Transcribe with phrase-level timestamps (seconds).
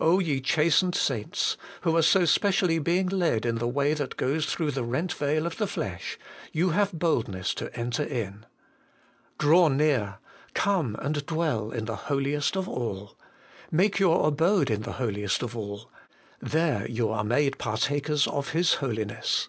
[0.00, 1.56] ye chastened saints!
[1.82, 5.46] who are so specially being led in the way that goes through the rent veil
[5.46, 6.18] of the flesh,
[6.50, 8.44] you have boldness to enter in.
[9.38, 10.16] Draw near;
[10.52, 13.16] come and dwell in the Holiest of all.
[13.70, 15.88] Make your abode in the Holiest of all:
[16.40, 19.48] there you are made partakers of His Holiness.